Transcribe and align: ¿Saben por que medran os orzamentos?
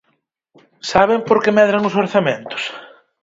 ¿Saben 0.91 1.21
por 1.27 1.37
que 1.43 1.55
medran 1.57 1.87
os 1.89 1.97
orzamentos? 2.03 2.61